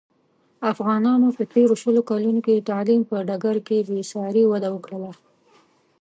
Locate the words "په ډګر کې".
3.09-3.77